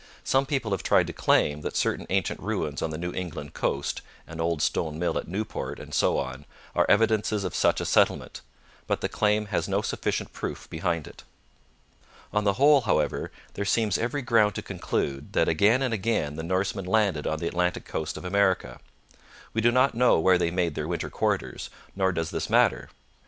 [0.23, 4.01] Some people have tried to claim that certain ancient ruins on the New England coast
[4.25, 8.41] an old stone mill at Newport, and so on are evidences of such a settlement.
[8.87, 11.21] But the claim has no sufficient proof behind it.
[12.33, 16.41] On the whole, however, there seems every ground to conclude that again and again the
[16.41, 18.79] Norsemen landed on the Atlantic coast of America.
[19.53, 22.89] We do not know where they made their winter quarters, nor does this matter.